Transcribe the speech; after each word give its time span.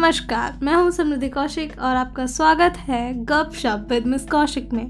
नमस्कार, 0.00 0.58
मैं 0.62 0.74
हूँ 0.74 0.90
समृद्धि 0.90 1.28
कौशिक 1.28 1.72
और 1.72 1.96
आपका 1.96 2.26
स्वागत 2.26 2.76
है 2.76 3.24
गप 3.24 3.50
शप 3.54 3.86
विद 3.90 4.06
मिस 4.06 4.30
कौशिक 4.30 4.72
में। 4.72 4.84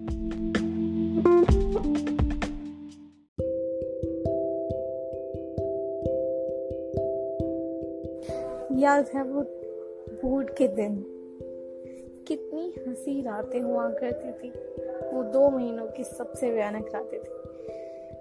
याद 8.80 9.10
है 9.14 9.24
वो 9.24 9.42
बोर्ड 10.22 10.50
के 10.50 10.68
दिन। 10.68 11.04
कितनी 12.28 12.74
हँसी 12.88 13.22
रातें 13.22 13.60
हुआ 13.60 13.88
करती 13.88 14.32
थी। 14.32 14.50
वो 15.12 15.22
दो 15.22 15.50
महीनों 15.50 15.86
की 15.86 16.04
सबसे 16.04 16.50
भयानक 16.50 16.90
रातें 16.94 17.20
थी। 17.20 17.32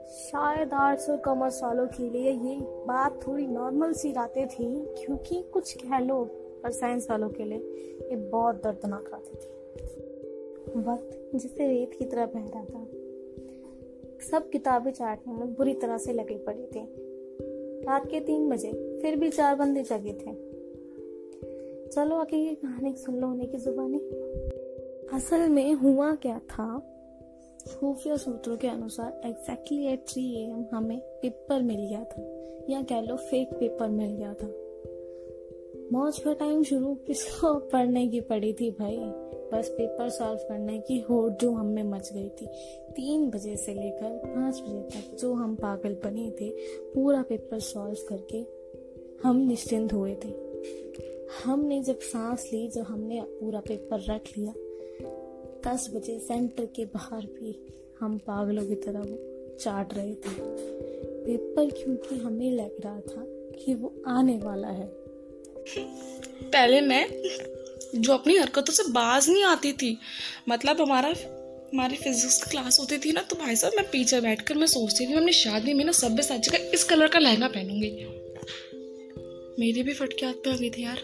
शायद 0.09 0.73
आठ 0.73 0.99
सौ 0.99 1.17
कमर 1.17 1.49
सालों 1.49 1.87
के 1.87 2.09
लिए 2.09 2.31
ये 2.31 2.57
बात 2.61 3.19
थोड़ी 3.27 3.47
नॉर्मल 3.47 3.93
सी 3.93 4.11
रातें 4.11 4.47
थी, 4.47 4.85
क्योंकि 4.85 5.45
कुछ 5.53 5.73
कह 5.73 5.99
लो। 5.99 6.45
पर 6.63 6.71
साइंस 6.71 7.09
वालों 7.09 7.29
के 7.29 7.43
लिए 7.43 7.57
ये 8.09 8.15
बहुत 8.15 8.55
दर्दनाक 8.55 9.09
रातें 9.13 9.35
थी। 9.35 9.59
वक्त 10.79 11.31
जिसे 11.35 11.67
रेत 11.67 11.93
की 11.93 12.05
तरह 12.05 12.25
बह 12.25 12.39
रहा 12.39 12.65
था। 12.65 12.87
सब 14.31 14.49
किताबें 14.49 14.91
चाटने 14.91 15.33
में 15.33 15.53
बुरी 15.53 15.73
तरह 15.73 15.97
से 15.97 16.13
लगे 16.13 16.37
पड़े 16.37 16.69
थे। 16.75 17.09
रात 17.81 18.07
के 18.07 18.19
तीन 18.19 18.49
बजे 18.49 18.99
फिर 19.01 19.15
भी 19.15 19.29
चार 19.29 19.55
बंदे 19.55 19.83
जगे 19.83 20.13
थे। 20.13 20.49
चलो 21.87 22.15
आगे 22.15 22.37
ये 22.37 22.55
कहानी 22.55 22.95
सुन 22.95 23.15
लो 23.15 23.27
उन्हीं 23.27 23.47
की 23.49 23.57
जुबानी। 23.57 23.97
असल 25.13 25.49
में 25.49 25.73
हुआ 25.73 26.15
क्या 26.15 26.39
था? 26.39 26.95
खुफिया 27.79 28.17
सूत्रों 28.17 28.57
के 28.57 28.67
अनुसार 28.67 29.21
एग्जैक्टली 29.25 29.85
एट 29.85 29.99
थ्री 29.99 30.43
एम 30.43 30.65
हमें 30.73 30.99
पेपर 30.99 31.61
मिल 31.61 31.87
गया 31.87 32.03
था। 32.03 32.21
या 32.69 32.81
कह 32.81 33.01
लो 33.01 33.15
फेक 33.15 33.53
पेपर 33.53 33.89
मिल 33.89 34.11
गया 34.11 34.33
था। 34.33 34.47
मौज 35.93 36.19
का 36.19 36.33
टाइम 36.33 36.63
शुरू 36.63 36.95
किसको 36.95 37.53
पढ़ने 37.53 38.07
की 38.07 38.21
पड़ी 38.21 38.53
थी 38.53 38.71
भाई। 38.71 38.97
बस 39.53 39.69
पेपर 39.69 40.09
सॉल्व 40.09 40.39
करने 40.49 40.79
की 40.79 40.99
होड़ 40.99 41.31
जो 41.33 41.51
हम 41.51 41.65
में 41.65 41.83
मच 41.83 42.13
गई 42.13 42.29
थी। 42.29 42.45
तीन 42.95 43.29
बजे 43.29 43.55
से 43.55 43.73
लेकर 43.73 44.21
पाँच 44.25 44.61
बजे 44.61 44.81
तक 44.81 45.15
जो 45.15 45.33
हम 45.33 45.55
पागल 45.55 45.93
बने 45.93 46.31
थे, 46.41 46.49
पूरा 46.93 47.21
पेपर 47.21 47.59
सॉल्व 47.59 47.95
करके 48.09 48.45
हम 49.23 49.35
निश्चिंत 49.35 49.93
हुए 49.93 50.15
थे। 50.25 50.33
हमने 51.43 51.83
जब 51.83 51.99
सांस 51.99 52.49
ली, 52.53 52.67
जब 52.67 52.81
हमने 52.81 53.21
पूरा 53.21 53.59
पेपर 53.59 53.99
रख 53.99 54.21
लिया, 54.37 54.53
दस 55.67 55.91
बजे 55.95 56.19
सेंटर 56.19 56.65
के 56.65 56.85
बाहर 56.85 57.21
भी 57.21 57.67
हम 57.99 58.17
पागलों 58.17 58.65
की 58.65 58.75
तरह 58.75 58.99
वो 58.99 59.17
चाट 59.55 59.93
रहे 59.93 60.15
थे। 60.15 60.39
पेपर 61.25 61.69
क्योंकि 61.69 62.15
हमें 62.15 62.51
लग 62.51 62.71
रहा 62.85 62.99
था 62.99 63.25
कि 63.27 63.73
वो 63.73 63.93
आने 64.07 64.37
वाला 64.37 64.67
है। 64.67 65.08
पहले 65.77 66.81
मैं 66.81 67.23
जो 67.95 68.13
अपनी 68.13 68.37
हरकतों 68.37 68.73
से 68.73 68.83
बाज 68.83 69.29
नहीं 69.29 69.43
आती 69.43 69.73
थी 69.73 69.97
मतलब 70.49 70.81
हमारा 70.81 71.09
हमारी 71.73 71.95
फिजिक्स 71.95 72.43
की 72.43 72.51
क्लास 72.51 72.79
होती 72.79 72.97
थी 72.97 73.11
ना 73.11 73.21
तो 73.21 73.35
भाई 73.35 73.55
साहब 73.55 73.73
मैं 73.77 73.85
पीछे 73.89 74.21
बैठकर 74.21 74.55
मैं 74.55 74.67
सोचती 74.67 75.05
थी 75.05 75.09
मैं 75.09 75.17
अपनी 75.17 75.31
शादी 75.31 75.73
में 75.73 75.85
ना 75.85 75.91
सभ्य 75.91 76.23
साची 76.23 76.51
का 76.51 76.57
इस 76.57 76.83
कलर 76.83 77.07
का 77.07 77.19
लहंगा 77.19 77.47
पहनूँगी। 77.47 78.07
मेरी 79.59 79.83
भी 79.83 79.93
फटके 79.93 80.25
हाथ 80.25 80.33
पे 80.33 80.51
आ 80.51 80.55
गई 80.55 80.69
थी 80.69 80.83
यार। 80.83 80.99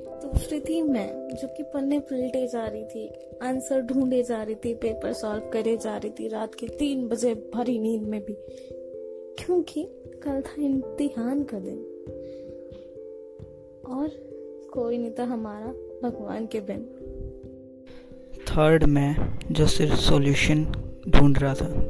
दूसरी 0.00 0.60
थी 0.60 0.82
मैं, 0.82 1.36
जो 1.42 1.48
कि 1.48 1.62
पन्ने 1.62 1.98
पलटे 1.98 2.46
जा 2.46 2.66
रही 2.66 2.84
थी 2.84 3.08
आंसर 3.42 3.80
ढूंढे 3.80 4.22
जा 4.22 4.42
रही 4.42 4.54
थी 4.54 4.74
पेपर 4.74 5.12
सॉल्व 5.12 5.50
करे 5.50 5.76
जा 5.76 5.96
रही 5.96 6.10
थी, 6.10 6.28
रात 6.28 6.54
के 6.54 6.66
तीन 6.66 7.08
बजे 7.08 7.34
भरी 7.34 7.78
नींद 7.78 8.02
में 8.02 8.20
भी। 8.20 8.36
क्योंकि 9.44 9.84
कल 10.22 10.40
था 10.40 10.62
इम्तिहान 10.62 11.42
का 11.42 11.58
दिन। 11.58 11.99
और 13.90 14.08
कोई 14.72 14.98
नहीं 14.98 15.10
था 15.10 15.24
हमारा 15.24 15.66
भगवान 16.08 16.46
के 16.46 16.60
बिन। 16.60 16.78
थर्ड 18.48 18.84
मैं 18.84 19.38
जो 19.50 19.66
सिर्फ़ 19.66 19.94
सॉल्यूशन 19.94 20.64
ढूंढ 21.08 21.38
रहा 21.38 21.54
था। 21.54 21.84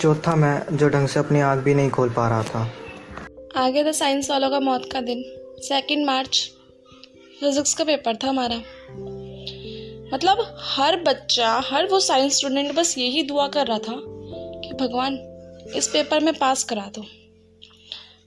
चौथा 0.00 0.36
मैं 0.36 0.76
जो 0.76 0.88
ढंग 0.88 1.08
से 1.08 1.20
अपनी 1.20 1.40
आँख 1.40 1.64
भी 1.64 1.74
नहीं 1.74 1.90
खोल 1.90 2.08
पा 2.08 2.28
रहा 2.28 2.42
था। 2.42 2.70
आगे 3.56 3.84
था 3.84 3.92
साइंस 3.92 4.30
वालों 4.30 4.50
का 4.50 4.60
मौत 4.60 4.88
का 4.92 5.00
दिन। 5.00 5.24
सेकंड 5.58 6.06
मार्च 6.06 6.52
फिजिक्स 7.40 7.74
का 7.74 7.84
पेपर 7.84 8.16
था 8.16 8.28
हमारा। 8.28 8.56
मतलब 10.14 10.56
हर 10.58 11.02
बच्चा 11.02 11.62
हर 11.64 11.86
वो 11.86 12.00
साइंस 12.00 12.36
स्टूडेंट 12.36 12.74
बस 12.74 12.98
यही 12.98 13.22
दुआ 13.22 13.48
कर 13.48 13.66
रहा 13.66 13.78
था 13.78 13.96
कि 14.60 14.74
भगवान 14.80 15.14
इस 15.76 15.88
पेपर 15.88 16.20
में 16.20 16.34
पास 16.34 16.64
करा 16.64 16.90
दो। 16.94 17.02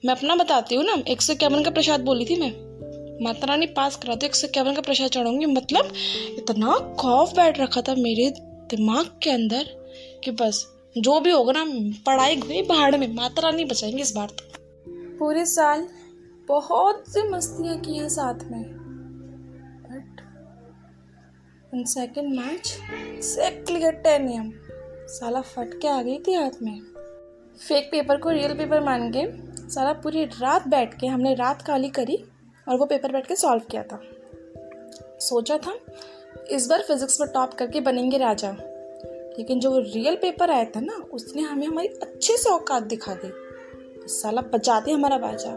मैं 0.06 0.14
अपना 0.14 0.34
बताती 0.34 0.74
हूँ 0.74 0.84
ना, 0.84 0.92
एक 1.08 1.22
सौ 1.22 1.32
इक्यावन 1.32 1.62
का 1.64 1.70
प्रसाद 1.70 2.00
बोली 2.00 2.24
थी 2.24 2.40
मैं। 2.40 2.50
माता 3.24 3.46
रानी 3.46 3.66
पास 3.66 3.96
करा 3.96 4.14
दो 4.14 4.26
एक 4.26 4.34
सौ 4.34 4.46
इक्यावन 4.46 4.74
का 4.74 4.80
प्रसाद 4.80 5.10
चढ़ाऊँगी। 5.10 5.46
मतलब 5.46 5.92
इतना 6.38 6.96
खौफ 7.00 7.32
बैठ 7.36 7.60
रखा 7.60 7.80
था 7.80 7.94
मेरे 7.94 8.30
दिमाग 8.70 9.06
के 9.22 9.30
अंदर 9.30 9.64
कि 10.24 10.30
बस, 10.30 10.66
जो 10.98 11.20
भी 11.20 11.30
होगा 11.30 11.52
ना, 11.52 11.64
पढ़ाई 12.06 12.36
गई 12.36 12.62
पहाड़ 12.62 12.96
में, 12.96 13.14
माता 13.14 13.42
रानी 13.42 13.64
बचाएँगे 13.64 14.02
इस 14.02 14.12
बार 14.16 14.26
तो। 14.26 14.44
पूरे 15.18 15.44
साल 15.46 15.86
बहुत 16.48 17.04
सी 17.08 17.22
मस्तियाँ 17.28 17.76
की 17.78 17.96
हैं 17.98 18.08
साथ 18.08 18.44
में। 18.44 18.62
But 19.88 20.22
in 21.74 21.84
second 21.84 22.28
match 22.36 22.78
exactly 22.92 23.84
at 23.84 24.02
ten 24.02 24.28
AM 24.28 24.52
साला 25.08 25.40
फट 25.40 25.80
के 25.82 25.88
आ 25.88 26.02
गई 26.02 26.18
थी 26.18 26.34
हाथ 26.34 26.62
में। 26.62 26.80
फेक 27.68 27.88
पेपर 27.92 28.16
को 28.16 28.30
रियल 28.30 28.54
पेपर 28.54 28.80
मान 28.80 29.10
के 29.16 29.55
साला 29.68 29.92
पूरी 29.92 30.24
रात 30.24 30.68
बैठ 30.68 31.00
के 31.00 31.06
हमने 31.06 31.34
रात 31.34 31.62
काली 31.62 31.88
करी 31.88 32.24
और 32.68 32.76
वो 32.76 32.86
पेपर 32.86 33.12
बैठ 33.12 33.26
के 33.26 33.36
सॉल्व 33.36 33.62
किया 33.70 33.82
था। 33.82 34.00
सोचा 35.18 35.58
था, 35.58 35.78
इस 36.50 36.66
बार 36.66 36.82
फिजिक्स 36.82 37.20
में 37.20 37.30
टॉप 37.30 37.54
करके 37.54 37.80
बनेंगे 37.80 38.18
राजा। 38.18 38.52
लेकिन 39.38 39.60
जो 39.60 39.78
रियल 39.78 40.16
पेपर 40.16 40.50
आया 40.50 40.64
था 40.64 40.80
ना, 40.80 40.92
उसने 41.12 41.42
हमें 41.42 41.66
हमारी 41.66 41.88
अच्छे 41.88 42.36
से 42.36 42.50
औकात 42.50 42.82
दिखा 42.82 43.14
दी। 43.14 43.32
साला 44.08 44.40
बचाते 44.40 44.90
हमारा 44.90 45.18
बाजा 45.18 45.50